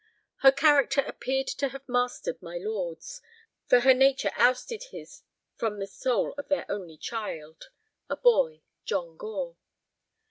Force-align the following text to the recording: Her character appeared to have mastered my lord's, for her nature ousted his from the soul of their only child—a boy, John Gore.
Her 0.37 0.51
character 0.51 1.01
appeared 1.01 1.45
to 1.59 1.67
have 1.67 1.87
mastered 1.87 2.41
my 2.41 2.57
lord's, 2.57 3.21
for 3.67 3.81
her 3.81 3.93
nature 3.93 4.31
ousted 4.35 4.85
his 4.89 5.21
from 5.57 5.77
the 5.77 5.85
soul 5.85 6.33
of 6.39 6.47
their 6.47 6.65
only 6.71 6.97
child—a 6.97 8.15
boy, 8.17 8.63
John 8.83 9.15
Gore. 9.15 9.57